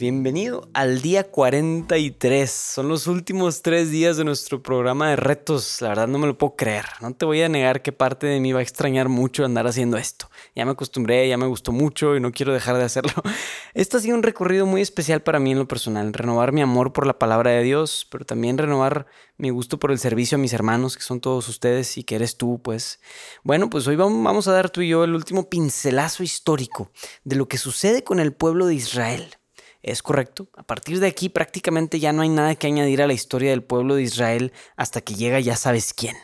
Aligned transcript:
Bienvenido 0.00 0.66
al 0.72 1.02
día 1.02 1.24
43. 1.24 2.50
Son 2.50 2.88
los 2.88 3.06
últimos 3.06 3.60
tres 3.60 3.90
días 3.90 4.16
de 4.16 4.24
nuestro 4.24 4.62
programa 4.62 5.10
de 5.10 5.16
retos. 5.16 5.82
La 5.82 5.90
verdad 5.90 6.08
no 6.08 6.18
me 6.18 6.26
lo 6.26 6.38
puedo 6.38 6.56
creer. 6.56 6.86
No 7.02 7.12
te 7.14 7.26
voy 7.26 7.42
a 7.42 7.50
negar 7.50 7.82
que 7.82 7.92
parte 7.92 8.26
de 8.26 8.40
mí 8.40 8.52
va 8.52 8.60
a 8.60 8.62
extrañar 8.62 9.10
mucho 9.10 9.44
andar 9.44 9.66
haciendo 9.66 9.98
esto. 9.98 10.30
Ya 10.56 10.64
me 10.64 10.70
acostumbré, 10.70 11.28
ya 11.28 11.36
me 11.36 11.46
gustó 11.46 11.70
mucho 11.72 12.16
y 12.16 12.20
no 12.20 12.32
quiero 12.32 12.54
dejar 12.54 12.78
de 12.78 12.84
hacerlo. 12.84 13.12
Esto 13.74 13.98
ha 13.98 14.00
sido 14.00 14.16
un 14.16 14.22
recorrido 14.22 14.64
muy 14.64 14.80
especial 14.80 15.22
para 15.22 15.38
mí 15.38 15.52
en 15.52 15.58
lo 15.58 15.68
personal. 15.68 16.14
Renovar 16.14 16.52
mi 16.52 16.62
amor 16.62 16.94
por 16.94 17.06
la 17.06 17.18
palabra 17.18 17.50
de 17.50 17.62
Dios, 17.62 18.06
pero 18.10 18.24
también 18.24 18.56
renovar 18.56 19.04
mi 19.36 19.50
gusto 19.50 19.78
por 19.78 19.90
el 19.90 19.98
servicio 19.98 20.36
a 20.36 20.40
mis 20.40 20.54
hermanos, 20.54 20.96
que 20.96 21.02
son 21.02 21.20
todos 21.20 21.46
ustedes 21.48 21.98
y 21.98 22.04
que 22.04 22.14
eres 22.14 22.38
tú, 22.38 22.62
pues. 22.62 23.00
Bueno, 23.44 23.68
pues 23.68 23.86
hoy 23.86 23.96
vamos 23.96 24.48
a 24.48 24.52
dar 24.52 24.70
tú 24.70 24.80
y 24.80 24.88
yo 24.88 25.04
el 25.04 25.14
último 25.14 25.50
pincelazo 25.50 26.22
histórico 26.22 26.90
de 27.24 27.36
lo 27.36 27.48
que 27.48 27.58
sucede 27.58 28.02
con 28.02 28.18
el 28.18 28.32
pueblo 28.32 28.64
de 28.66 28.76
Israel. 28.76 29.36
Es 29.82 30.02
correcto. 30.02 30.48
A 30.56 30.62
partir 30.62 31.00
de 31.00 31.06
aquí 31.06 31.28
prácticamente 31.28 32.00
ya 32.00 32.12
no 32.12 32.22
hay 32.22 32.28
nada 32.28 32.54
que 32.54 32.66
añadir 32.66 33.00
a 33.02 33.06
la 33.06 33.14
historia 33.14 33.50
del 33.50 33.62
pueblo 33.62 33.94
de 33.94 34.02
Israel 34.02 34.52
hasta 34.76 35.00
que 35.00 35.14
llega 35.14 35.40
ya 35.40 35.56
sabes 35.56 35.94
quién. 35.94 36.16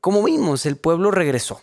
Como 0.00 0.22
vimos, 0.22 0.66
el 0.66 0.76
pueblo 0.76 1.10
regresó. 1.10 1.62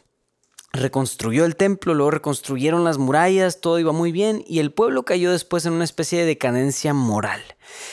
Reconstruyó 0.72 1.46
el 1.46 1.56
templo, 1.56 1.94
luego 1.94 2.10
reconstruyeron 2.10 2.84
las 2.84 2.98
murallas, 2.98 3.62
todo 3.62 3.78
iba 3.78 3.92
muy 3.92 4.12
bien 4.12 4.44
y 4.48 4.58
el 4.58 4.74
pueblo 4.74 5.04
cayó 5.06 5.32
después 5.32 5.68
en 5.68 5.74
una 5.74 5.84
especie 5.84 6.20
de 6.20 6.26
decadencia 6.26 6.96
moral. 6.96 7.42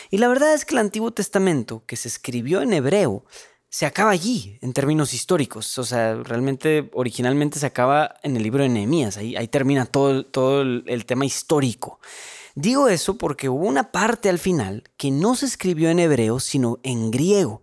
Y 0.09 0.17
la 0.17 0.29
verdad 0.29 0.55
es 0.55 0.65
que 0.65 0.75
el 0.75 0.81
Antiguo 0.81 1.11
Testamento, 1.11 1.85
que 1.87 1.97
se 1.97 2.09
escribió 2.09 2.63
en 2.63 2.73
hebreo, 2.73 3.27
se 3.69 3.85
acaba 3.85 4.11
allí 4.13 4.59
en 4.63 4.73
términos 4.73 5.13
históricos. 5.13 5.77
O 5.77 5.85
sea, 5.85 6.15
realmente 6.15 6.91
originalmente 6.95 7.59
se 7.59 7.67
acaba 7.67 8.15
en 8.23 8.35
el 8.35 8.43
libro 8.43 8.63
de 8.63 8.71
Nehemías. 8.71 9.19
Ahí, 9.19 9.47
termina 9.49 9.85
todo 9.85 10.63
el 10.63 11.05
tema 11.07 11.27
histórico. 11.27 12.01
Digo 12.61 12.89
eso 12.89 13.17
porque 13.17 13.49
hubo 13.49 13.65
una 13.65 13.91
parte 13.91 14.29
al 14.29 14.39
final 14.39 14.85
que 14.99 15.11
no 15.11 15.35
se 15.35 15.47
escribió 15.47 15.89
en 15.89 15.99
hebreo, 15.99 16.41
sino 16.41 16.79
en 16.83 17.11
griego. 17.11 17.63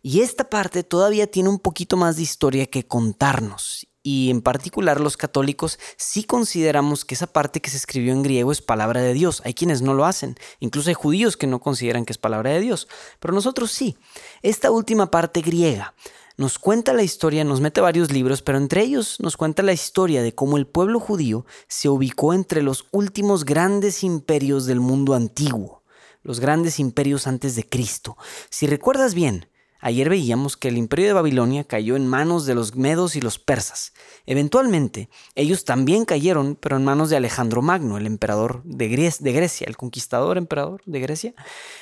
Y 0.00 0.22
esta 0.22 0.48
parte 0.48 0.82
todavía 0.82 1.26
tiene 1.26 1.50
un 1.50 1.58
poquito 1.58 1.98
más 1.98 2.16
de 2.16 2.22
historia 2.22 2.64
que 2.64 2.86
contarnos. 2.86 3.86
Y 4.02 4.30
en 4.30 4.40
particular 4.40 5.02
los 5.02 5.18
católicos 5.18 5.78
sí 5.98 6.24
consideramos 6.24 7.04
que 7.04 7.14
esa 7.14 7.26
parte 7.26 7.60
que 7.60 7.68
se 7.68 7.76
escribió 7.76 8.14
en 8.14 8.22
griego 8.22 8.50
es 8.50 8.62
palabra 8.62 9.02
de 9.02 9.12
Dios. 9.12 9.42
Hay 9.44 9.52
quienes 9.52 9.82
no 9.82 9.92
lo 9.92 10.06
hacen. 10.06 10.36
Incluso 10.60 10.88
hay 10.88 10.94
judíos 10.94 11.36
que 11.36 11.46
no 11.46 11.60
consideran 11.60 12.06
que 12.06 12.14
es 12.14 12.18
palabra 12.18 12.52
de 12.52 12.60
Dios. 12.60 12.88
Pero 13.20 13.34
nosotros 13.34 13.70
sí. 13.70 13.98
Esta 14.40 14.70
última 14.70 15.10
parte 15.10 15.42
griega 15.42 15.94
nos 16.38 16.60
cuenta 16.60 16.92
la 16.92 17.02
historia, 17.02 17.42
nos 17.42 17.60
mete 17.60 17.80
varios 17.80 18.12
libros, 18.12 18.42
pero 18.42 18.58
entre 18.58 18.82
ellos 18.82 19.18
nos 19.18 19.36
cuenta 19.36 19.64
la 19.64 19.72
historia 19.72 20.22
de 20.22 20.36
cómo 20.36 20.56
el 20.56 20.68
pueblo 20.68 21.00
judío 21.00 21.44
se 21.66 21.88
ubicó 21.88 22.32
entre 22.32 22.62
los 22.62 22.86
últimos 22.92 23.44
grandes 23.44 24.04
imperios 24.04 24.64
del 24.64 24.78
mundo 24.78 25.14
antiguo, 25.14 25.82
los 26.22 26.38
grandes 26.38 26.78
imperios 26.78 27.26
antes 27.26 27.56
de 27.56 27.68
Cristo. 27.68 28.16
Si 28.50 28.68
recuerdas 28.68 29.14
bien, 29.14 29.48
ayer 29.80 30.08
veíamos 30.08 30.56
que 30.56 30.68
el 30.68 30.78
imperio 30.78 31.06
de 31.06 31.12
Babilonia 31.14 31.64
cayó 31.64 31.96
en 31.96 32.06
manos 32.06 32.46
de 32.46 32.54
los 32.54 32.76
medos 32.76 33.16
y 33.16 33.20
los 33.20 33.40
persas. 33.40 33.92
Eventualmente, 34.24 35.08
ellos 35.34 35.64
también 35.64 36.04
cayeron, 36.04 36.54
pero 36.54 36.76
en 36.76 36.84
manos 36.84 37.10
de 37.10 37.16
Alejandro 37.16 37.62
Magno, 37.62 37.98
el 37.98 38.06
emperador 38.06 38.62
de, 38.62 38.86
Grecia, 38.86 39.66
el 39.66 39.76
conquistador 39.76 40.38
emperador 40.38 40.82
de 40.86 41.00
Grecia. 41.00 41.34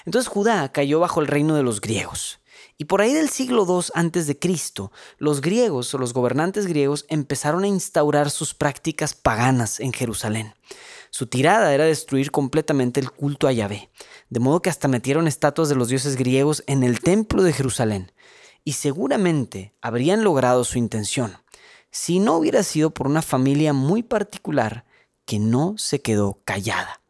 Entonces 0.06 0.28
Judá 0.28 0.72
cayó 0.72 0.98
bajo 0.98 1.20
el 1.20 1.26
reino 1.26 1.54
de 1.56 1.62
los 1.62 1.82
griegos. 1.82 2.40
Y 2.78 2.84
por 2.84 3.00
ahí 3.00 3.14
del 3.14 3.30
siglo 3.30 3.64
II 3.66 3.88
antes 3.94 4.26
de 4.26 4.38
Cristo, 4.38 4.92
los 5.16 5.40
griegos 5.40 5.94
o 5.94 5.98
los 5.98 6.12
gobernantes 6.12 6.66
griegos 6.66 7.06
empezaron 7.08 7.64
a 7.64 7.68
instaurar 7.68 8.30
sus 8.30 8.52
prácticas 8.52 9.14
paganas 9.14 9.80
en 9.80 9.94
Jerusalén. 9.94 10.54
Su 11.10 11.26
tirada 11.26 11.72
era 11.72 11.84
destruir 11.84 12.30
completamente 12.30 13.00
el 13.00 13.10
culto 13.10 13.48
a 13.48 13.52
Yahvé, 13.52 13.88
de 14.28 14.40
modo 14.40 14.60
que 14.60 14.68
hasta 14.68 14.88
metieron 14.88 15.26
estatuas 15.26 15.70
de 15.70 15.74
los 15.74 15.88
dioses 15.88 16.16
griegos 16.16 16.62
en 16.66 16.82
el 16.82 17.00
templo 17.00 17.42
de 17.42 17.54
Jerusalén. 17.54 18.12
Y 18.62 18.72
seguramente 18.72 19.74
habrían 19.80 20.22
logrado 20.22 20.62
su 20.64 20.76
intención, 20.76 21.38
si 21.90 22.18
no 22.18 22.36
hubiera 22.36 22.62
sido 22.62 22.90
por 22.90 23.06
una 23.06 23.22
familia 23.22 23.72
muy 23.72 24.02
particular 24.02 24.84
que 25.24 25.38
no 25.38 25.76
se 25.78 26.02
quedó 26.02 26.42
callada. 26.44 27.00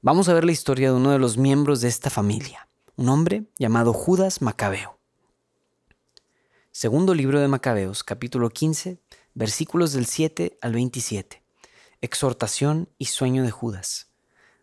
Vamos 0.00 0.30
a 0.30 0.34
ver 0.34 0.44
la 0.44 0.52
historia 0.52 0.88
de 0.88 0.96
uno 0.96 1.10
de 1.10 1.18
los 1.18 1.36
miembros 1.36 1.82
de 1.82 1.88
esta 1.88 2.08
familia 2.08 2.66
un 2.96 3.10
hombre 3.10 3.44
llamado 3.58 3.92
Judas 3.92 4.40
Macabeo. 4.40 4.98
Segundo 6.72 7.14
libro 7.14 7.40
de 7.40 7.48
Macabeos, 7.48 8.02
capítulo 8.02 8.48
15, 8.48 8.98
versículos 9.34 9.92
del 9.92 10.06
7 10.06 10.56
al 10.62 10.72
27. 10.72 11.42
Exhortación 12.00 12.88
y 12.96 13.06
sueño 13.06 13.42
de 13.42 13.50
Judas. 13.50 14.08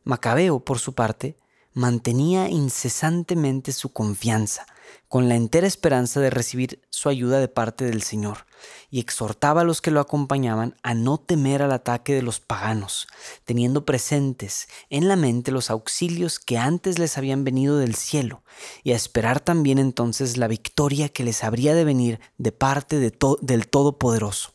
Macabeo, 0.04 0.60
por 0.66 0.80
su 0.80 0.94
parte, 0.94 1.38
mantenía 1.74 2.50
incesantemente 2.50 3.72
su 3.72 3.94
confianza, 3.94 4.66
con 5.08 5.30
la 5.30 5.36
entera 5.36 5.68
esperanza 5.68 6.20
de 6.20 6.30
recibir 6.30 6.82
su 6.90 7.10
ayuda 7.10 7.40
de 7.40 7.48
parte 7.48 7.86
del 7.86 8.02
Señor, 8.02 8.46
y 8.90 9.00
exhortaba 9.00 9.62
a 9.62 9.64
los 9.64 9.82
que 9.82 9.92
lo 9.92 10.00
acompañaban 10.00 10.76
a 10.84 10.94
no 10.94 11.20
temer 11.20 11.62
al 11.62 11.72
ataque 11.72 12.14
de 12.14 12.22
los 12.22 12.40
paganos, 12.40 13.08
teniendo 13.46 13.86
presentes 13.86 14.68
en 14.90 15.08
la 15.08 15.16
mente 15.16 15.52
los 15.52 15.70
auxilios 15.70 16.40
que 16.40 16.58
antes 16.58 17.00
les 17.00 17.18
habían 17.18 17.44
venido 17.44 17.78
del 17.78 17.96
cielo, 17.96 18.44
y 18.84 18.92
a 18.92 18.96
esperar 18.96 19.40
también 19.40 19.80
entonces 19.80 20.38
la 20.38 20.48
victoria 20.48 21.10
que 21.10 21.24
les 21.24 21.44
habría 21.44 21.76
de 21.76 21.84
venir 21.84 22.20
de 22.38 22.52
parte 22.52 23.00
del 23.00 23.68
Todopoderoso. 23.68 24.54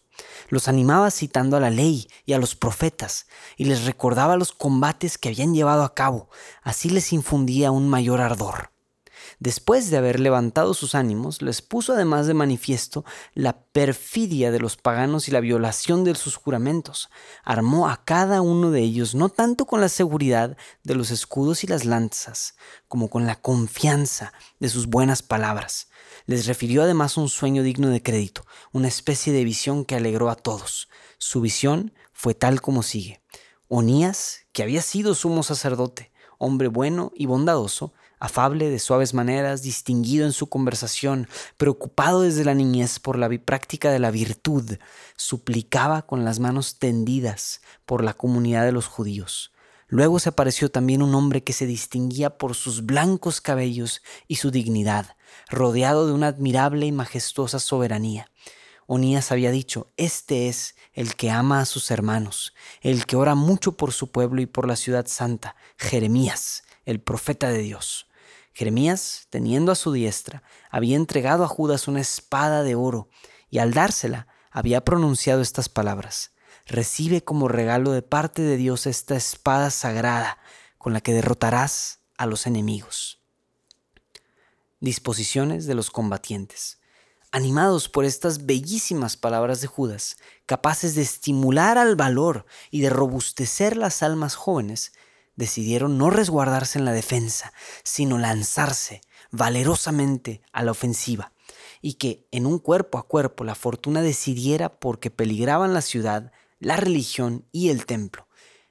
Los 0.49 0.67
animaba 0.67 1.11
citando 1.11 1.57
a 1.57 1.61
la 1.61 1.71
ley 1.71 2.09
y 2.27 2.33
a 2.33 2.39
los 2.39 2.57
profetas, 2.57 3.27
y 3.57 3.67
les 3.67 3.85
recordaba 3.85 4.37
los 4.37 4.53
combates 4.53 5.19
que 5.19 5.29
habían 5.29 5.55
llevado 5.55 5.85
a 5.85 5.95
cabo, 5.95 6.29
así 6.63 6.91
les 6.91 7.13
infundía 7.13 7.71
un 7.71 7.89
mayor 7.89 8.21
ardor. 8.21 8.71
Después 9.41 9.91
de 9.91 9.97
haber 9.97 10.19
levantado 10.19 10.75
sus 10.75 10.97
ánimos, 10.97 11.43
les 11.43 11.63
puso 11.63 11.93
además 11.93 12.27
de 12.27 12.35
manifiesto 12.35 13.05
la 13.35 13.61
perfidia 13.61 14.51
de 14.51 14.59
los 14.59 14.77
paganos 14.77 15.29
y 15.29 15.31
la 15.31 15.39
violación 15.39 16.03
de 16.03 16.17
sus 16.17 16.35
juramentos. 16.35 17.09
Armó 17.45 17.89
a 17.89 18.05
cada 18.05 18.43
uno 18.43 18.73
de 18.73 18.81
ellos 18.81 19.15
no 19.15 19.29
tanto 19.29 19.65
con 19.65 19.81
la 19.81 19.89
seguridad 19.89 20.57
de 20.83 20.95
los 20.97 21.13
escudos 21.13 21.63
y 21.63 21.69
las 21.69 21.85
lanzas, 21.85 22.57
como 22.89 23.09
con 23.09 23.27
la 23.27 23.37
confianza 23.37 24.33
de 24.59 24.69
sus 24.69 24.89
buenas 24.89 25.23
palabras. 25.23 25.89
Les 26.27 26.47
refirió 26.47 26.83
además 26.83 27.17
un 27.17 27.29
sueño 27.29 27.63
digno 27.63 27.91
de 27.91 28.03
crédito, 28.03 28.45
una 28.73 28.89
especie 28.89 29.33
de 29.33 29.45
visión 29.45 29.85
que 29.85 29.95
alegró 29.95 30.31
a 30.31 30.37
todos. 30.37 30.89
Su 31.19 31.41
visión 31.41 31.95
fue 32.13 32.35
tal 32.35 32.61
como 32.61 32.83
sigue. 32.83 33.23
Onías, 33.69 34.41
que 34.53 34.65
había 34.65 34.83
sido 34.83 35.15
sumo 35.15 35.45
sacerdote, 35.45 36.11
hombre 36.39 36.67
bueno 36.67 37.13
y 37.15 37.27
bondadoso, 37.27 37.93
afable 38.19 38.71
de 38.71 38.79
suaves 38.79 39.15
maneras, 39.15 39.63
distinguido 39.63 40.27
en 40.27 40.33
su 40.33 40.49
conversación, 40.49 41.29
preocupado 41.57 42.23
desde 42.23 42.45
la 42.45 42.55
niñez 42.55 42.99
por 42.99 43.19
la 43.19 43.29
práctica 43.45 43.91
de 43.91 43.99
la 43.99 44.11
virtud, 44.11 44.79
suplicaba 45.17 46.03
con 46.03 46.25
las 46.25 46.39
manos 46.39 46.79
tendidas 46.79 47.61
por 47.87 48.05
la 48.05 48.15
comunidad 48.15 48.65
de 48.65 48.73
los 48.73 48.87
judíos. 48.87 49.53
Luego 49.91 50.19
se 50.19 50.29
apareció 50.29 50.71
también 50.71 51.01
un 51.01 51.15
hombre 51.15 51.43
que 51.43 51.55
se 51.55 51.65
distinguía 51.65 52.37
por 52.37 52.55
sus 52.55 52.85
blancos 52.85 53.41
cabellos 53.41 54.03
y 54.27 54.37
su 54.37 54.51
dignidad, 54.51 55.17
rodeado 55.49 56.07
de 56.07 56.13
una 56.13 56.27
admirable 56.27 56.85
y 56.85 56.93
majestuosa 56.93 57.59
soberanía. 57.59 58.31
Onías 58.87 59.33
había 59.33 59.51
dicho, 59.51 59.91
Este 59.97 60.49
es 60.49 60.75
el 60.93 61.15
que 61.15 61.31
ama 61.31 61.61
a 61.61 61.67
sus 61.67 61.91
hermanos, 61.91 62.55
el 62.83 63.07
que 63.07 63.17
ora 63.17 63.35
mucho 63.35 63.77
por 63.77 63.93
su 63.93 64.11
pueblo 64.11 64.43
y 64.43 64.47
por 64.47 64.67
la 64.67 64.77
ciudad 64.77 65.07
santa, 65.07 65.57
Jeremías, 65.79 66.65
el 66.85 67.01
profeta 67.01 67.49
de 67.49 67.59
Dios. 67.59 68.08
Jeremías, 68.59 69.29
teniendo 69.31 69.71
a 69.71 69.77
su 69.77 69.93
diestra, 69.93 70.43
había 70.69 70.97
entregado 70.97 71.45
a 71.45 71.47
Judas 71.47 71.87
una 71.87 72.01
espada 72.01 72.65
de 72.65 72.75
oro, 72.75 73.09
y 73.51 73.59
al 73.59 73.73
dársela 73.73 74.27
había 74.51 74.85
pronunciado 74.85 75.43
estas 75.43 75.69
palabras. 75.69 76.33
Recibe 76.67 77.23
como 77.23 77.47
regalo 77.47 77.93
de 77.93 78.03
parte 78.03 78.43
de 78.43 78.57
Dios 78.57 78.89
esta 78.89 79.15
espada 79.15 79.71
sagrada, 79.71 80.39
con 80.77 80.93
la 80.93 81.01
que 81.01 81.13
derrotarás 81.13 82.01
a 82.17 82.27
los 82.27 82.49
enemigos. 82.49 83.23
Disposiciones 84.81 85.67
de 85.67 85.77
los 85.77 85.93
combatientes. 85.93 86.81
Animados 87.31 87.89
por 87.89 88.05
estas 88.05 88.45
bellísimas 88.45 89.17
palabras 89.17 89.61
de 89.61 89.69
Judas, 89.69 90.17
capaces 90.47 90.97
de 90.97 91.03
estimular 91.03 91.79
al 91.79 91.95
valor 91.95 92.45
y 92.73 92.81
de 92.81 92.91
robustecer 92.91 93.77
las 93.77 94.03
almas 94.03 94.35
jóvenes, 94.35 94.95
decidieron 95.39 95.99
no 95.99 96.11
resguardarse 96.11 96.81
en 96.81 96.85
la 96.85 96.93
defensa, 96.93 97.53
sino 97.85 98.19
lanzarse 98.19 99.01
valerosamente 99.31 100.43
a 100.53 100.65
la 100.65 100.73
ofensiva, 100.73 101.33
y 101.81 101.95
que 101.95 102.27
en 102.33 102.45
un 102.45 102.59
cuerpo 102.59 102.99
a 102.99 103.07
cuerpo 103.07 103.45
la 103.45 103.55
fortuna 103.55 104.03
decidiera 104.03 104.81
porque 104.81 105.11
peligraban 105.11 105.75
la 105.75 105.81
ciudad, 105.81 106.33
la 106.59 106.77
religión 106.77 107.47
y 107.53 107.69
el 107.69 107.87
templo. 107.87 108.27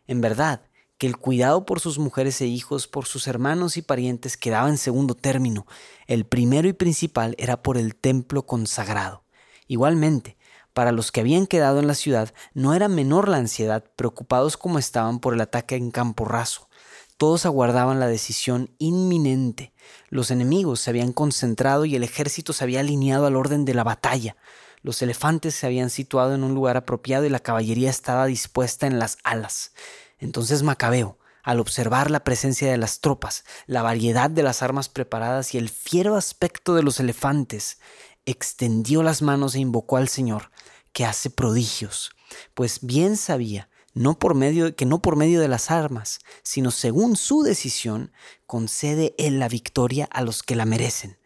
En 0.08 0.20
verdad, 0.20 0.62
que 0.98 1.08
el 1.08 1.16
cuidado 1.16 1.66
por 1.66 1.80
sus 1.80 2.00
mujeres 2.00 2.42
e 2.42 2.48
hijos, 2.48 2.88
por 2.88 3.06
sus 3.06 3.28
hermanos 3.28 3.78
y 3.78 3.82
parientes 3.82 4.36
quedaba 4.36 4.68
en 4.68 4.78
segundo 4.78 5.16
término. 5.16 5.68
El 6.06 6.26
primero 6.26 6.68
y 6.68 6.74
principal 6.74 7.34
era 7.38 7.64
por 7.64 7.78
el 7.78 7.96
templo 7.96 8.46
consagrado. 8.46 9.24
Igualmente, 9.68 10.38
para 10.78 10.92
los 10.92 11.12
que 11.12 11.22
habían 11.22 11.48
quedado 11.48 11.80
en 11.80 11.88
la 11.88 11.96
ciudad 11.96 12.36
no 12.54 12.76
era 12.76 12.88
menor 12.88 13.30
la 13.30 13.38
ansiedad, 13.38 13.84
preocupados 13.96 14.58
como 14.58 14.78
estaban 14.78 15.18
por 15.18 15.34
el 15.34 15.42
ataque 15.42 15.76
en 15.76 15.90
campo 15.90 16.24
raso. 16.24 16.70
Todos 17.18 17.48
aguardaban 17.48 18.00
la 18.00 18.06
decisión 18.06 18.70
inminente. 18.78 19.74
Los 20.10 20.30
enemigos 20.30 20.80
se 20.80 20.92
habían 20.92 21.14
concentrado 21.14 21.86
y 21.86 21.96
el 21.96 22.04
ejército 22.04 22.54
se 22.54 22.64
había 22.64 22.82
alineado 22.82 23.26
al 23.26 23.36
orden 23.36 23.66
de 23.66 23.74
la 23.74 23.84
batalla. 23.84 24.38
Los 24.84 25.02
elefantes 25.02 25.56
se 25.56 25.66
habían 25.66 25.90
situado 25.90 26.36
en 26.36 26.44
un 26.44 26.54
lugar 26.54 26.78
apropiado 26.78 27.26
y 27.26 27.30
la 27.30 27.40
caballería 27.40 27.90
estaba 27.90 28.28
dispuesta 28.28 28.86
en 28.86 29.00
las 29.00 29.18
alas. 29.24 29.72
Entonces 30.20 30.62
Macabeo, 30.62 31.18
al 31.42 31.60
observar 31.60 32.12
la 32.12 32.24
presencia 32.24 32.70
de 32.70 32.78
las 32.78 33.00
tropas, 33.00 33.46
la 33.66 33.82
variedad 33.82 34.30
de 34.30 34.44
las 34.44 34.62
armas 34.62 34.90
preparadas 34.90 35.56
y 35.56 35.58
el 35.58 35.70
fiero 35.70 36.16
aspecto 36.16 36.76
de 36.76 36.84
los 36.84 37.00
elefantes, 37.00 37.80
extendió 38.28 39.02
las 39.02 39.24
manos 39.24 39.56
e 39.56 39.60
invocó 39.60 39.98
al 39.98 40.08
Señor, 40.08 40.52
que 40.94 41.06
hace 41.06 41.32
prodigios, 41.32 42.12
pues 42.54 42.80
bien 42.82 43.18
sabía 43.18 43.70
no 43.98 44.20
por 44.20 44.36
medio, 44.36 44.76
que 44.76 44.86
no 44.86 45.02
por 45.02 45.16
medio 45.16 45.42
de 45.42 45.48
las 45.48 45.72
armas, 45.72 46.20
sino 46.44 46.70
según 46.70 47.16
su 47.16 47.42
decisión, 47.42 48.12
concede 48.46 49.16
él 49.18 49.40
la 49.40 49.50
victoria 49.50 50.08
a 50.12 50.22
los 50.22 50.44
que 50.44 50.56
la 50.56 50.66
merecen. 50.66 51.18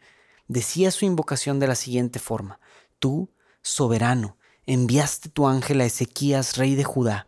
Decía 0.48 0.92
su 0.92 1.04
invocación 1.04 1.60
de 1.60 1.68
la 1.68 1.76
siguiente 1.76 2.20
forma, 2.20 2.62
Tú, 3.00 3.30
soberano, 3.62 4.38
enviaste 4.66 5.28
tu 5.28 5.48
ángel 5.48 5.82
a 5.82 5.86
Ezequías, 5.86 6.56
rey 6.56 6.76
de 6.76 6.84
Judá, 6.84 7.28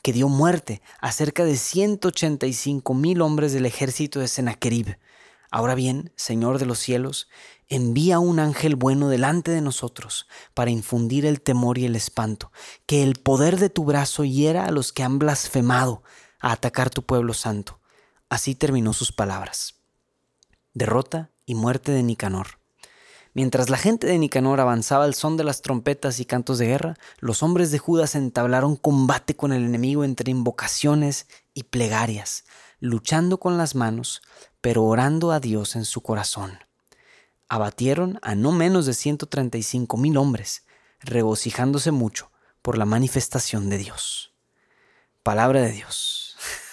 que 0.00 0.12
dio 0.12 0.28
muerte 0.28 0.80
a 1.00 1.10
cerca 1.10 1.44
de 1.44 1.56
185 1.56 2.94
mil 2.94 3.20
hombres 3.20 3.52
del 3.52 3.66
ejército 3.66 4.20
de 4.20 4.28
Sennacherib. 4.28 4.98
Ahora 5.50 5.74
bien, 5.74 6.12
Señor 6.14 6.58
de 6.58 6.66
los 6.66 6.78
cielos, 6.78 7.28
envía 7.68 8.18
un 8.18 8.38
ángel 8.38 8.76
bueno 8.76 9.08
delante 9.08 9.50
de 9.50 9.60
nosotros 9.60 10.26
para 10.54 10.70
infundir 10.70 11.26
el 11.26 11.40
temor 11.40 11.78
y 11.78 11.84
el 11.84 11.96
espanto, 11.96 12.52
que 12.86 13.02
el 13.02 13.14
poder 13.14 13.58
de 13.58 13.70
tu 13.70 13.84
brazo 13.84 14.24
hiera 14.24 14.64
a 14.64 14.70
los 14.70 14.92
que 14.92 15.02
han 15.02 15.18
blasfemado 15.18 16.02
a 16.40 16.52
atacar 16.52 16.90
tu 16.90 17.02
pueblo 17.02 17.34
santo. 17.34 17.80
Así 18.28 18.54
terminó 18.54 18.92
sus 18.92 19.12
palabras. 19.12 19.76
Derrota 20.72 21.30
y 21.46 21.54
muerte 21.54 21.92
de 21.92 22.02
Nicanor. 22.02 22.58
Mientras 23.32 23.68
la 23.68 23.78
gente 23.78 24.06
de 24.06 24.18
Nicanor 24.18 24.60
avanzaba 24.60 25.04
al 25.04 25.14
son 25.14 25.36
de 25.36 25.42
las 25.42 25.60
trompetas 25.60 26.20
y 26.20 26.24
cantos 26.24 26.58
de 26.58 26.66
guerra, 26.66 26.94
los 27.18 27.42
hombres 27.42 27.72
de 27.72 27.78
Judas 27.78 28.14
entablaron 28.14 28.76
combate 28.76 29.34
con 29.34 29.52
el 29.52 29.64
enemigo 29.64 30.04
entre 30.04 30.30
invocaciones 30.30 31.26
y 31.52 31.64
plegarias, 31.64 32.44
luchando 32.78 33.40
con 33.40 33.58
las 33.58 33.74
manos, 33.74 34.22
pero 34.60 34.84
orando 34.84 35.32
a 35.32 35.40
Dios 35.40 35.74
en 35.74 35.84
su 35.84 36.00
corazón. 36.00 36.58
Abatieron 37.48 38.18
a 38.22 38.34
no 38.34 38.52
menos 38.52 38.86
de 38.86 38.94
135 38.94 39.96
mil 39.96 40.16
hombres, 40.16 40.64
regocijándose 41.00 41.90
mucho 41.90 42.30
por 42.62 42.78
la 42.78 42.86
manifestación 42.86 43.68
de 43.68 43.78
Dios. 43.78 44.34
Palabra 45.22 45.60
de 45.60 45.72
Dios. 45.72 46.24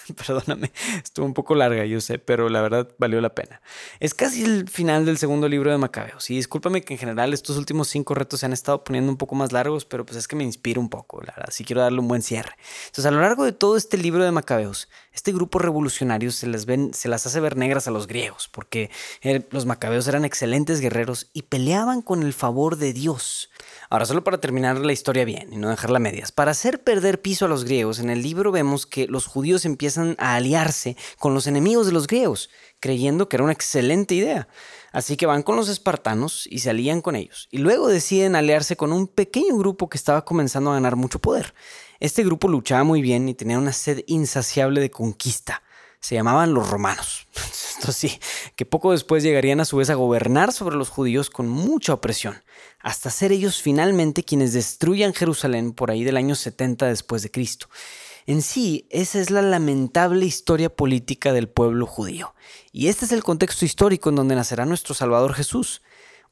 Perdóname, 0.16 0.72
estuvo 1.02 1.26
un 1.26 1.34
poco 1.34 1.54
larga, 1.54 1.84
yo 1.84 2.00
sé, 2.00 2.18
pero 2.18 2.48
la 2.48 2.60
verdad 2.60 2.88
valió 2.98 3.20
la 3.20 3.34
pena. 3.34 3.62
Es 4.00 4.14
casi 4.14 4.44
el 4.44 4.68
final 4.68 5.04
del 5.04 5.18
segundo 5.18 5.48
libro 5.48 5.70
de 5.70 5.78
Macabeos. 5.78 6.30
Y 6.30 6.36
discúlpame 6.36 6.82
que 6.82 6.94
en 6.94 6.98
general 6.98 7.32
estos 7.32 7.56
últimos 7.56 7.88
cinco 7.88 8.14
retos 8.14 8.40
se 8.40 8.46
han 8.46 8.52
estado 8.52 8.84
poniendo 8.84 9.10
un 9.10 9.16
poco 9.16 9.34
más 9.34 9.52
largos, 9.52 9.84
pero 9.84 10.04
pues 10.04 10.16
es 10.16 10.28
que 10.28 10.36
me 10.36 10.44
inspira 10.44 10.80
un 10.80 10.88
poco, 10.88 11.20
la 11.22 11.34
verdad. 11.36 11.52
Quiero 11.64 11.82
darle 11.82 12.00
un 12.00 12.08
buen 12.08 12.22
cierre. 12.22 12.56
Entonces, 12.86 13.06
a 13.06 13.10
lo 13.10 13.20
largo 13.20 13.44
de 13.44 13.52
todo 13.52 13.76
este 13.76 13.96
libro 13.96 14.24
de 14.24 14.32
Macabeos, 14.32 14.88
este 15.12 15.32
grupo 15.32 15.58
revolucionario 15.58 16.30
se, 16.30 16.46
les 16.46 16.66
ven, 16.66 16.94
se 16.94 17.08
las 17.08 17.26
hace 17.26 17.40
ver 17.40 17.56
negras 17.56 17.88
a 17.88 17.90
los 17.90 18.06
griegos, 18.06 18.48
porque 18.48 18.90
eh, 19.22 19.46
los 19.50 19.66
Macabeos 19.66 20.08
eran 20.08 20.24
excelentes 20.24 20.80
guerreros 20.80 21.28
y 21.32 21.42
peleaban 21.42 22.02
con 22.02 22.22
el 22.22 22.32
favor 22.32 22.76
de 22.76 22.92
Dios. 22.92 23.50
Ahora, 23.90 24.06
solo 24.06 24.24
para 24.24 24.38
terminar 24.38 24.78
la 24.78 24.92
historia 24.92 25.24
bien 25.24 25.52
y 25.52 25.56
no 25.56 25.68
dejarla 25.68 25.98
medias, 25.98 26.32
para 26.32 26.52
hacer 26.52 26.82
perder 26.82 27.20
piso 27.20 27.44
a 27.44 27.48
los 27.48 27.64
griegos, 27.64 27.98
en 27.98 28.10
el 28.10 28.22
libro 28.22 28.52
vemos 28.52 28.86
que 28.86 29.06
los 29.06 29.26
judíos 29.26 29.64
empiezan 29.64 30.16
a 30.18 30.36
aliarse 30.36 30.96
con 31.18 31.34
los 31.34 31.46
enemigos 31.46 31.86
de 31.86 31.92
los 31.92 32.06
griegos, 32.06 32.50
creyendo 32.80 33.28
que 33.28 33.36
era 33.36 33.44
una 33.44 33.52
excelente 33.52 34.14
idea. 34.14 34.48
Así 34.92 35.16
que 35.16 35.26
van 35.26 35.42
con 35.42 35.56
los 35.56 35.68
espartanos 35.70 36.46
y 36.50 36.58
se 36.58 36.70
alían 36.70 37.00
con 37.00 37.16
ellos. 37.16 37.48
Y 37.50 37.58
luego 37.58 37.88
deciden 37.88 38.36
aliarse 38.36 38.76
con 38.76 38.92
un 38.92 39.08
pequeño 39.08 39.56
grupo 39.56 39.88
que 39.88 39.96
estaba 39.96 40.24
comenzando 40.24 40.70
a 40.70 40.74
ganar 40.74 40.96
mucho 40.96 41.18
poder. 41.18 41.54
Este 42.02 42.24
grupo 42.24 42.48
luchaba 42.48 42.82
muy 42.82 43.00
bien 43.00 43.28
y 43.28 43.34
tenía 43.34 43.58
una 43.58 43.72
sed 43.72 44.02
insaciable 44.08 44.80
de 44.80 44.90
conquista 44.90 45.62
se 46.02 46.16
llamaban 46.16 46.52
los 46.52 46.68
romanos. 46.68 47.28
Esto 47.78 47.92
sí, 47.92 48.18
que 48.56 48.66
poco 48.66 48.90
después 48.90 49.22
llegarían 49.22 49.60
a 49.60 49.64
su 49.64 49.76
vez 49.76 49.88
a 49.88 49.94
gobernar 49.94 50.52
sobre 50.52 50.74
los 50.74 50.88
judíos 50.88 51.30
con 51.30 51.48
mucha 51.48 51.94
opresión, 51.94 52.42
hasta 52.80 53.08
ser 53.08 53.30
ellos 53.30 53.62
finalmente 53.62 54.24
quienes 54.24 54.52
destruyan 54.52 55.14
Jerusalén 55.14 55.72
por 55.72 55.92
ahí 55.92 56.02
del 56.02 56.16
año 56.16 56.34
70 56.34 56.86
después 56.86 57.22
de 57.22 57.30
Cristo. 57.30 57.68
En 58.26 58.42
sí, 58.42 58.86
esa 58.90 59.20
es 59.20 59.30
la 59.30 59.42
lamentable 59.42 60.26
historia 60.26 60.74
política 60.74 61.32
del 61.32 61.48
pueblo 61.48 61.86
judío. 61.86 62.34
Y 62.72 62.88
este 62.88 63.04
es 63.04 63.12
el 63.12 63.22
contexto 63.22 63.64
histórico 63.64 64.10
en 64.10 64.16
donde 64.16 64.34
nacerá 64.34 64.66
nuestro 64.66 64.94
Salvador 64.94 65.34
Jesús. 65.34 65.82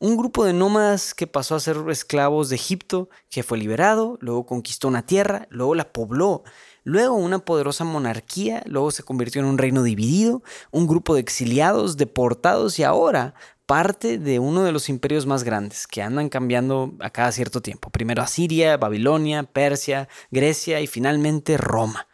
Un 0.03 0.17
grupo 0.17 0.47
de 0.47 0.55
nómadas 0.55 1.13
que 1.13 1.27
pasó 1.27 1.57
a 1.57 1.61
ser 1.61 1.77
esclavos 1.91 2.49
de 2.49 2.57
Egipto, 2.57 3.11
que 3.29 3.43
fue 3.43 3.59
liberado, 3.59 4.17
luego 4.23 4.47
conquistó 4.47 4.89
una 4.89 5.05
tierra, 5.05 5.47
luego 5.51 5.75
la 5.75 5.93
pobló, 5.93 6.43
luego 6.85 7.17
una 7.17 7.41
poderosa 7.41 7.85
monarquía, 7.85 8.63
luego 8.65 8.93
se 8.93 9.03
convirtió 9.03 9.43
en 9.43 9.47
un 9.47 9.59
reino 9.59 9.83
dividido, 9.83 10.43
un 10.71 10.87
grupo 10.87 11.15
de 11.15 11.21
exiliados, 11.21 11.99
deportados 11.99 12.79
y 12.79 12.83
ahora 12.83 13.35
parte 13.67 14.17
de 14.17 14.39
uno 14.39 14.63
de 14.63 14.73
los 14.73 14.89
imperios 14.89 15.27
más 15.27 15.45
grandes 15.45 15.87
que 15.87 16.01
andan 16.01 16.31
cambiando 16.31 16.95
a 17.01 17.11
cada 17.11 17.31
cierto 17.31 17.61
tiempo. 17.61 17.91
Primero 17.91 18.23
Asiria, 18.23 18.79
Babilonia, 18.79 19.43
Persia, 19.43 20.09
Grecia 20.31 20.81
y 20.81 20.87
finalmente 20.87 21.59
Roma. 21.59 22.07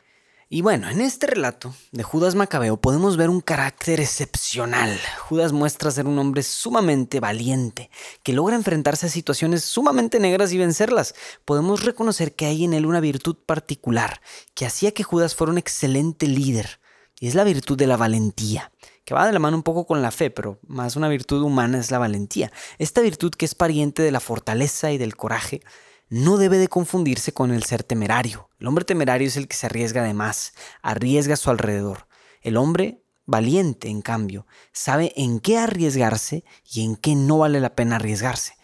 Y 0.48 0.62
bueno, 0.62 0.88
en 0.88 1.00
este 1.00 1.26
relato 1.26 1.74
de 1.90 2.04
Judas 2.04 2.36
Macabeo 2.36 2.76
podemos 2.76 3.16
ver 3.16 3.30
un 3.30 3.40
carácter 3.40 3.98
excepcional. 3.98 4.96
Judas 5.28 5.50
muestra 5.50 5.90
ser 5.90 6.06
un 6.06 6.20
hombre 6.20 6.44
sumamente 6.44 7.18
valiente, 7.18 7.90
que 8.22 8.32
logra 8.32 8.54
enfrentarse 8.54 9.06
a 9.06 9.08
situaciones 9.08 9.64
sumamente 9.64 10.20
negras 10.20 10.52
y 10.52 10.58
vencerlas. 10.58 11.16
Podemos 11.44 11.82
reconocer 11.82 12.36
que 12.36 12.46
hay 12.46 12.64
en 12.64 12.74
él 12.74 12.86
una 12.86 13.00
virtud 13.00 13.34
particular, 13.44 14.20
que 14.54 14.66
hacía 14.66 14.92
que 14.92 15.02
Judas 15.02 15.34
fuera 15.34 15.50
un 15.50 15.58
excelente 15.58 16.28
líder, 16.28 16.78
y 17.18 17.26
es 17.26 17.34
la 17.34 17.42
virtud 17.42 17.76
de 17.76 17.88
la 17.88 17.96
valentía, 17.96 18.70
que 19.04 19.14
va 19.14 19.26
de 19.26 19.32
la 19.32 19.40
mano 19.40 19.56
un 19.56 19.64
poco 19.64 19.84
con 19.84 20.00
la 20.00 20.12
fe, 20.12 20.30
pero 20.30 20.60
más 20.68 20.94
una 20.94 21.08
virtud 21.08 21.42
humana 21.42 21.80
es 21.80 21.90
la 21.90 21.98
valentía. 21.98 22.52
Esta 22.78 23.00
virtud 23.00 23.32
que 23.32 23.46
es 23.46 23.56
pariente 23.56 24.00
de 24.02 24.12
la 24.12 24.20
fortaleza 24.20 24.92
y 24.92 24.98
del 24.98 25.16
coraje, 25.16 25.60
no 26.08 26.36
debe 26.36 26.58
de 26.58 26.68
confundirse 26.68 27.32
con 27.32 27.52
el 27.52 27.64
ser 27.64 27.82
temerario. 27.82 28.48
El 28.58 28.68
hombre 28.68 28.84
temerario 28.84 29.26
es 29.28 29.36
el 29.36 29.48
que 29.48 29.56
se 29.56 29.66
arriesga 29.66 30.02
de 30.02 30.14
más, 30.14 30.54
arriesga 30.82 31.34
a 31.34 31.38
su 31.38 31.50
alrededor. 31.50 32.06
El 32.42 32.56
hombre 32.56 33.02
valiente, 33.24 33.88
en 33.88 34.02
cambio, 34.02 34.46
sabe 34.72 35.12
en 35.16 35.40
qué 35.40 35.58
arriesgarse 35.58 36.44
y 36.70 36.84
en 36.84 36.96
qué 36.96 37.14
no 37.14 37.38
vale 37.38 37.60
la 37.60 37.74
pena 37.74 37.96
arriesgarse. 37.96 38.54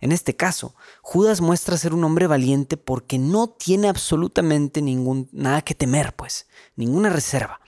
En 0.00 0.10
este 0.10 0.34
caso, 0.34 0.74
Judas 1.00 1.40
muestra 1.40 1.76
ser 1.76 1.94
un 1.94 2.02
hombre 2.02 2.26
valiente 2.26 2.76
porque 2.76 3.18
no 3.18 3.48
tiene 3.50 3.88
absolutamente 3.88 4.82
ningún, 4.82 5.28
nada 5.32 5.62
que 5.62 5.76
temer, 5.76 6.14
pues, 6.16 6.46
ninguna 6.74 7.08
reserva. 7.08 7.60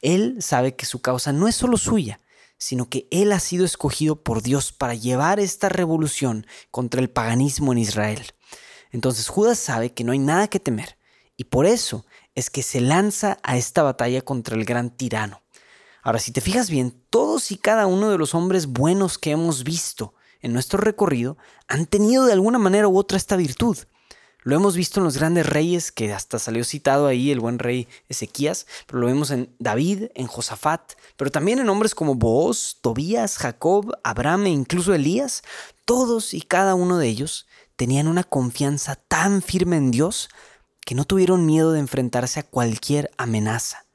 Él 0.00 0.36
sabe 0.40 0.76
que 0.76 0.86
su 0.86 1.00
causa 1.00 1.32
no 1.32 1.48
es 1.48 1.56
solo 1.56 1.76
suya, 1.76 2.20
sino 2.58 2.88
que 2.88 3.08
él 3.10 3.32
ha 3.32 3.40
sido 3.40 3.64
escogido 3.64 4.22
por 4.22 4.42
Dios 4.42 4.70
para 4.70 4.94
llevar 4.94 5.40
esta 5.40 5.68
revolución 5.68 6.46
contra 6.70 7.00
el 7.00 7.10
paganismo 7.10 7.72
en 7.72 7.78
Israel. 7.78 8.34
Entonces 8.92 9.28
Judas 9.28 9.58
sabe 9.58 9.92
que 9.92 10.04
no 10.04 10.12
hay 10.12 10.18
nada 10.18 10.48
que 10.48 10.60
temer 10.60 10.96
y 11.36 11.44
por 11.44 11.66
eso 11.66 12.04
es 12.34 12.50
que 12.50 12.62
se 12.62 12.80
lanza 12.80 13.38
a 13.42 13.56
esta 13.56 13.82
batalla 13.82 14.22
contra 14.22 14.56
el 14.56 14.64
gran 14.64 14.90
tirano. 14.90 15.42
Ahora, 16.02 16.18
si 16.18 16.32
te 16.32 16.40
fijas 16.40 16.70
bien, 16.70 16.94
todos 17.10 17.50
y 17.50 17.56
cada 17.56 17.86
uno 17.86 18.10
de 18.10 18.18
los 18.18 18.34
hombres 18.34 18.66
buenos 18.66 19.18
que 19.18 19.32
hemos 19.32 19.64
visto 19.64 20.14
en 20.40 20.52
nuestro 20.52 20.78
recorrido 20.78 21.36
han 21.68 21.86
tenido 21.86 22.24
de 22.26 22.32
alguna 22.32 22.58
manera 22.58 22.88
u 22.88 22.98
otra 22.98 23.18
esta 23.18 23.36
virtud. 23.36 23.76
Lo 24.42 24.56
hemos 24.56 24.74
visto 24.74 25.00
en 25.00 25.04
los 25.04 25.18
grandes 25.18 25.46
reyes, 25.46 25.92
que 25.92 26.14
hasta 26.14 26.38
salió 26.38 26.64
citado 26.64 27.06
ahí 27.06 27.30
el 27.30 27.40
buen 27.40 27.58
rey 27.58 27.88
Ezequías, 28.08 28.66
pero 28.86 29.00
lo 29.00 29.06
vemos 29.06 29.30
en 29.30 29.54
David, 29.58 30.04
en 30.14 30.26
Josafat, 30.26 30.92
pero 31.16 31.30
también 31.30 31.58
en 31.58 31.68
hombres 31.68 31.94
como 31.94 32.14
Booz, 32.14 32.78
Tobías, 32.80 33.36
Jacob, 33.36 33.92
Abraham 34.02 34.46
e 34.46 34.50
incluso 34.50 34.94
Elías. 34.94 35.42
Todos 35.84 36.32
y 36.32 36.40
cada 36.40 36.74
uno 36.74 36.96
de 36.96 37.08
ellos 37.08 37.46
tenían 37.80 38.08
una 38.08 38.24
confianza 38.24 38.94
tan 38.94 39.40
firme 39.40 39.78
en 39.78 39.90
Dios 39.90 40.28
que 40.84 40.94
no 40.94 41.06
tuvieron 41.06 41.46
miedo 41.46 41.72
de 41.72 41.80
enfrentarse 41.80 42.38
a 42.38 42.42
cualquier 42.42 43.10
amenaza. 43.16 43.86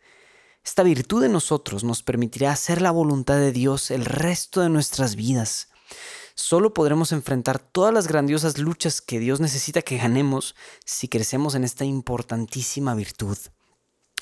Esta 0.64 0.82
virtud 0.82 1.22
de 1.22 1.30
nosotros 1.30 1.84
nos 1.84 2.02
permitirá 2.02 2.52
hacer 2.52 2.82
la 2.82 2.90
voluntad 2.90 3.36
de 3.36 3.52
Dios 3.52 3.92
el 3.92 4.04
resto 4.04 4.62
de 4.62 4.70
nuestras 4.70 5.16
vidas. 5.16 5.68
Solo 6.34 6.74
podremos 6.74 7.12
enfrentar 7.12 7.60
todas 7.60 7.94
las 7.94 8.08
grandiosas 8.08 8.58
luchas 8.58 9.02
que 9.02 9.20
Dios 9.20 9.40
necesita 9.40 9.84
que 9.84 9.98
ganemos 9.98 10.56
si 10.84 11.08
crecemos 11.08 11.54
en 11.54 11.64
esta 11.64 11.86
importantísima 11.86 12.96
virtud. 12.96 13.38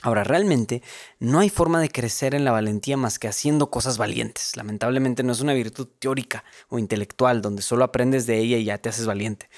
Ahora, 0.04 0.26
realmente 0.26 0.84
no 1.20 1.40
hay 1.40 1.50
forma 1.50 1.80
de 1.80 1.88
crecer 1.88 2.36
en 2.36 2.44
la 2.44 2.52
valentía 2.52 2.98
más 2.98 3.20
que 3.20 3.30
haciendo 3.30 3.72
cosas 3.72 3.98
valientes. 3.98 4.58
Lamentablemente 4.58 5.24
no 5.24 5.32
es 5.32 5.40
una 5.40 5.54
virtud 5.54 5.88
teórica 5.98 6.44
o 6.68 6.78
intelectual 6.78 7.42
donde 7.42 7.62
solo 7.62 7.86
aprendes 7.86 8.26
de 8.26 8.38
ella 8.38 8.58
y 8.58 8.66
ya 8.66 8.78
te 8.78 8.90
haces 8.90 9.06
valiente. 9.06 9.50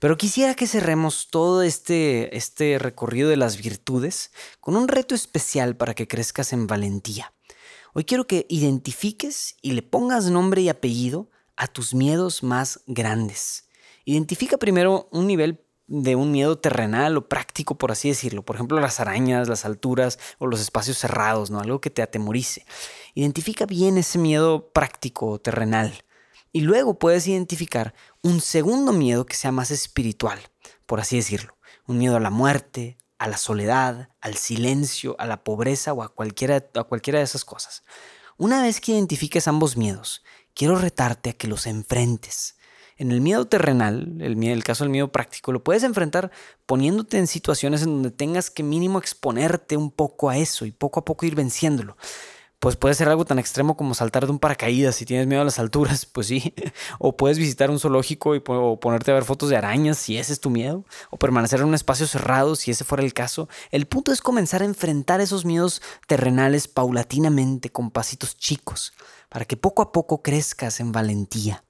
Pero 0.00 0.16
quisiera 0.16 0.56
que 0.56 0.66
cerremos 0.66 1.28
todo 1.30 1.62
este, 1.62 2.36
este 2.36 2.80
recorrido 2.80 3.28
de 3.28 3.36
las 3.36 3.56
virtudes 3.56 4.32
con 4.58 4.74
un 4.74 4.88
reto 4.88 5.14
especial 5.14 5.76
para 5.76 5.94
que 5.94 6.08
crezcas 6.08 6.52
en 6.52 6.66
valentía. 6.66 7.32
Hoy 7.94 8.02
quiero 8.02 8.26
que 8.26 8.44
identifiques 8.48 9.54
y 9.62 9.70
le 9.70 9.82
pongas 9.82 10.24
nombre 10.24 10.62
y 10.62 10.68
apellido 10.68 11.30
a 11.54 11.68
tus 11.68 11.94
miedos 11.94 12.42
más 12.42 12.80
grandes. 12.86 13.68
Identifica 14.04 14.56
primero 14.56 15.08
un 15.12 15.28
nivel 15.28 15.64
de 15.94 16.16
un 16.16 16.32
miedo 16.32 16.56
terrenal 16.56 17.18
o 17.18 17.28
práctico, 17.28 17.76
por 17.76 17.92
así 17.92 18.08
decirlo. 18.08 18.42
Por 18.42 18.56
ejemplo, 18.56 18.80
las 18.80 18.98
arañas, 18.98 19.46
las 19.46 19.66
alturas 19.66 20.18
o 20.38 20.46
los 20.46 20.58
espacios 20.58 20.96
cerrados, 20.96 21.50
¿no? 21.50 21.60
Algo 21.60 21.82
que 21.82 21.90
te 21.90 22.00
atemorice. 22.00 22.64
Identifica 23.14 23.66
bien 23.66 23.98
ese 23.98 24.16
miedo 24.16 24.70
práctico 24.72 25.26
o 25.26 25.38
terrenal. 25.38 26.04
Y 26.50 26.62
luego 26.62 26.98
puedes 26.98 27.26
identificar 27.26 27.92
un 28.22 28.40
segundo 28.40 28.92
miedo 28.92 29.26
que 29.26 29.36
sea 29.36 29.52
más 29.52 29.70
espiritual, 29.70 30.40
por 30.86 30.98
así 30.98 31.16
decirlo. 31.16 31.58
Un 31.86 31.98
miedo 31.98 32.16
a 32.16 32.20
la 32.20 32.30
muerte, 32.30 32.96
a 33.18 33.28
la 33.28 33.36
soledad, 33.36 34.08
al 34.22 34.38
silencio, 34.38 35.14
a 35.18 35.26
la 35.26 35.44
pobreza 35.44 35.92
o 35.92 36.02
a 36.02 36.08
cualquiera, 36.08 36.70
a 36.74 36.84
cualquiera 36.84 37.18
de 37.18 37.26
esas 37.26 37.44
cosas. 37.44 37.84
Una 38.38 38.62
vez 38.62 38.80
que 38.80 38.92
identifiques 38.92 39.46
ambos 39.46 39.76
miedos 39.76 40.24
quiero 40.54 40.76
retarte 40.76 41.30
a 41.30 41.32
que 41.34 41.48
los 41.48 41.66
enfrentes. 41.66 42.56
En 42.96 43.10
el 43.10 43.20
miedo 43.20 43.46
terrenal, 43.46 44.18
el, 44.20 44.64
caso 44.64 44.84
del 44.84 44.90
miedo 44.90 45.10
práctico, 45.10 45.52
lo 45.52 45.64
puedes 45.64 45.82
enfrentar 45.82 46.30
poniéndote 46.66 47.18
en 47.18 47.26
situaciones 47.26 47.82
en 47.82 47.88
donde 47.88 48.10
tengas 48.10 48.50
que 48.50 48.62
mínimo 48.62 48.98
exponerte 48.98 49.76
un 49.76 49.90
poco 49.90 50.30
a 50.30 50.36
eso 50.36 50.66
y 50.66 50.72
poco 50.72 51.00
a 51.00 51.04
poco 51.04 51.26
ir 51.26 51.34
venciéndolo. 51.34 51.96
Pues 52.62 52.76
puede 52.76 52.94
ser 52.94 53.08
algo 53.08 53.24
tan 53.24 53.40
extremo 53.40 53.76
como 53.76 53.92
saltar 53.92 54.24
de 54.24 54.30
un 54.30 54.38
paracaídas 54.38 54.94
si 54.94 55.04
tienes 55.04 55.26
miedo 55.26 55.42
a 55.42 55.44
las 55.44 55.58
alturas, 55.58 56.06
pues 56.12 56.28
sí. 56.28 56.54
O 57.00 57.16
puedes 57.16 57.36
visitar 57.36 57.72
un 57.72 57.80
zoológico 57.80 58.36
y 58.36 58.40
ponerte 58.40 59.10
a 59.10 59.14
ver 59.14 59.24
fotos 59.24 59.50
de 59.50 59.56
arañas 59.56 59.98
si 59.98 60.16
ese 60.16 60.32
es 60.32 60.38
tu 60.38 60.48
miedo. 60.48 60.84
O 61.10 61.18
permanecer 61.18 61.58
en 61.58 61.66
un 61.66 61.74
espacio 61.74 62.06
cerrado 62.06 62.54
si 62.54 62.70
ese 62.70 62.84
fuera 62.84 63.02
el 63.02 63.14
caso. 63.14 63.48
El 63.72 63.86
punto 63.86 64.12
es 64.12 64.20
comenzar 64.20 64.62
a 64.62 64.66
enfrentar 64.66 65.20
esos 65.20 65.44
miedos 65.44 65.82
terrenales 66.06 66.68
paulatinamente 66.68 67.70
con 67.70 67.90
pasitos 67.90 68.36
chicos 68.36 68.92
para 69.28 69.44
que 69.44 69.56
poco 69.56 69.82
a 69.82 69.90
poco 69.90 70.22
crezcas 70.22 70.78
en 70.78 70.92
valentía. 70.92 71.64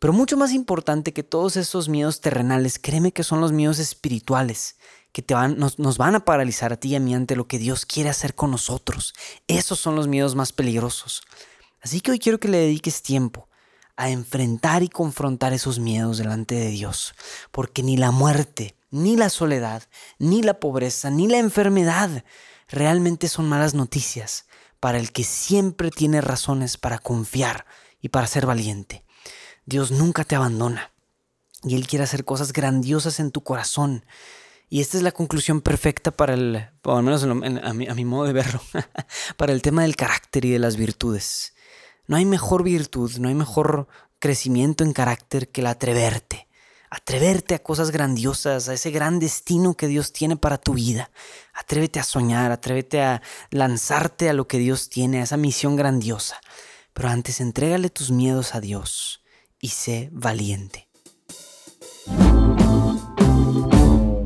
Pero 0.00 0.14
mucho 0.14 0.38
más 0.38 0.52
importante 0.52 1.12
que 1.12 1.22
todos 1.22 1.56
esos 1.56 1.90
miedos 1.90 2.22
terrenales, 2.22 2.78
créeme 2.78 3.12
que 3.12 3.22
son 3.22 3.42
los 3.42 3.52
miedos 3.52 3.78
espirituales, 3.78 4.76
que 5.12 5.20
te 5.20 5.34
van, 5.34 5.58
nos, 5.58 5.78
nos 5.78 5.98
van 5.98 6.14
a 6.14 6.24
paralizar 6.24 6.72
a 6.72 6.76
ti 6.76 6.88
y 6.88 6.96
a 6.96 7.00
mí 7.00 7.14
ante 7.14 7.36
lo 7.36 7.46
que 7.46 7.58
Dios 7.58 7.84
quiere 7.84 8.08
hacer 8.08 8.34
con 8.34 8.50
nosotros. 8.50 9.12
Esos 9.46 9.78
son 9.78 9.96
los 9.96 10.08
miedos 10.08 10.34
más 10.34 10.52
peligrosos. 10.52 11.22
Así 11.82 12.00
que 12.00 12.12
hoy 12.12 12.18
quiero 12.18 12.40
que 12.40 12.48
le 12.48 12.56
dediques 12.56 13.02
tiempo 13.02 13.48
a 13.94 14.08
enfrentar 14.08 14.82
y 14.82 14.88
confrontar 14.88 15.52
esos 15.52 15.78
miedos 15.78 16.16
delante 16.16 16.54
de 16.54 16.70
Dios, 16.70 17.14
porque 17.50 17.82
ni 17.82 17.98
la 17.98 18.10
muerte, 18.10 18.74
ni 18.90 19.16
la 19.16 19.28
soledad, 19.28 19.82
ni 20.18 20.42
la 20.42 20.54
pobreza, 20.60 21.10
ni 21.10 21.28
la 21.28 21.36
enfermedad 21.36 22.24
realmente 22.68 23.28
son 23.28 23.50
malas 23.50 23.74
noticias 23.74 24.46
para 24.80 24.98
el 24.98 25.12
que 25.12 25.24
siempre 25.24 25.90
tiene 25.90 26.22
razones 26.22 26.78
para 26.78 26.98
confiar 26.98 27.66
y 28.00 28.08
para 28.08 28.26
ser 28.26 28.46
valiente. 28.46 29.04
Dios 29.66 29.90
nunca 29.90 30.24
te 30.24 30.36
abandona 30.36 30.92
y 31.62 31.74
Él 31.74 31.86
quiere 31.86 32.04
hacer 32.04 32.24
cosas 32.24 32.52
grandiosas 32.52 33.20
en 33.20 33.30
tu 33.30 33.42
corazón. 33.42 34.04
Y 34.68 34.80
esta 34.80 34.96
es 34.96 35.02
la 35.02 35.12
conclusión 35.12 35.60
perfecta 35.60 36.10
para 36.10 36.34
el, 36.34 36.68
o 36.84 36.96
al 36.96 37.02
menos 37.02 37.24
a, 37.24 37.34
mi, 37.34 37.88
a 37.88 37.94
mi 37.94 38.04
modo 38.04 38.24
de 38.24 38.32
verlo, 38.32 38.60
para 39.36 39.52
el 39.52 39.62
tema 39.62 39.82
del 39.82 39.96
carácter 39.96 40.44
y 40.44 40.50
de 40.50 40.58
las 40.58 40.76
virtudes. 40.76 41.54
No 42.06 42.16
hay 42.16 42.24
mejor 42.24 42.62
virtud, 42.62 43.10
no 43.18 43.28
hay 43.28 43.34
mejor 43.34 43.88
crecimiento 44.18 44.84
en 44.84 44.92
carácter 44.92 45.48
que 45.48 45.60
el 45.60 45.66
atreverte 45.66 46.48
Atreverte 46.92 47.54
a 47.54 47.60
cosas 47.60 47.92
grandiosas, 47.92 48.68
a 48.68 48.74
ese 48.74 48.90
gran 48.90 49.20
destino 49.20 49.76
que 49.76 49.86
Dios 49.86 50.12
tiene 50.12 50.36
para 50.36 50.58
tu 50.58 50.74
vida. 50.74 51.12
Atrévete 51.54 52.00
a 52.00 52.02
soñar, 52.04 52.50
atrévete 52.50 53.00
a 53.00 53.22
lanzarte 53.50 54.28
a 54.28 54.32
lo 54.32 54.48
que 54.48 54.58
Dios 54.58 54.88
tiene, 54.88 55.20
a 55.20 55.22
esa 55.22 55.36
misión 55.36 55.76
grandiosa. 55.76 56.40
Pero 56.92 57.08
antes 57.08 57.40
entrégale 57.40 57.90
tus 57.90 58.10
miedos 58.10 58.56
a 58.56 58.60
Dios 58.60 59.19
y 59.60 59.68
sé 59.68 60.08
valiente. 60.12 60.90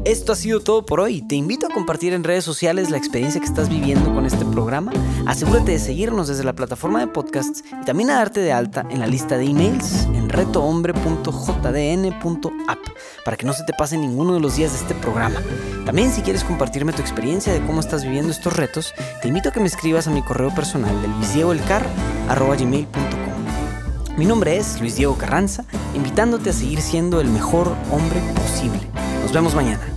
Esto 0.05 0.33
ha 0.33 0.37
sido 0.37 0.61
todo 0.61 0.85
por 0.85 1.01
hoy. 1.01 1.23
Te 1.23 1.35
invito 1.35 1.67
a 1.67 1.71
compartir 1.71 2.13
en 2.13 2.25
redes 2.25 2.45
sociales 2.45 2.91
la 2.91 2.99
experiencia 2.99 3.41
que 3.41 3.47
estás 3.47 3.71
viviendo 3.71 4.13
con 4.13 4.27
este 4.27 4.45
programa. 4.45 4.93
Asegúrate 5.27 5.73
de 5.73 5.79
seguirnos 5.79 6.29
desde 6.29 6.45
la 6.45 6.53
plataforma 6.53 7.01
de 7.01 7.07
podcasts 7.07 7.65
y 7.81 7.85
también 7.87 8.11
a 8.11 8.17
darte 8.17 8.41
de 8.41 8.53
alta 8.53 8.85
en 8.91 9.01
la 9.01 9.07
lista 9.07 9.39
de 9.39 9.47
emails 9.47 10.05
en 10.13 10.29
retohombre.jdn.app 10.29 12.79
para 13.25 13.39
que 13.39 13.47
no 13.47 13.55
se 13.55 13.65
te 13.65 13.73
pase 13.73 13.97
ninguno 13.97 14.35
de 14.35 14.41
los 14.41 14.57
días 14.57 14.73
de 14.73 14.79
este 14.79 14.95
programa. 14.95 15.41
También 15.87 16.13
si 16.13 16.21
quieres 16.21 16.45
compartirme 16.45 16.93
tu 16.93 17.01
experiencia 17.01 17.55
de 17.55 17.65
cómo 17.65 17.81
estás 17.81 18.05
viviendo 18.05 18.31
estos 18.31 18.55
retos, 18.55 18.93
te 19.23 19.29
invito 19.29 19.49
a 19.49 19.53
que 19.53 19.61
me 19.61 19.69
escribas 19.69 20.07
a 20.07 20.11
mi 20.11 20.23
correo 20.23 20.55
personal 20.55 21.01
del 21.01 21.13
Mi 24.17 24.27
nombre 24.27 24.57
es 24.57 24.81
Luis 24.81 24.95
Diego 24.95 25.19
Carranza, 25.19 25.65
invitándote 25.95 26.51
a 26.51 26.53
seguir 26.53 26.81
siendo 26.81 27.21
el 27.21 27.29
mejor 27.29 27.75
hombre 27.91 28.21
posible. 28.37 28.79
Nos 29.23 29.33
vemos 29.33 29.57
mañana. 29.57 29.94